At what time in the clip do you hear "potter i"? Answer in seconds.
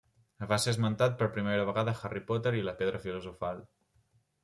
2.33-2.67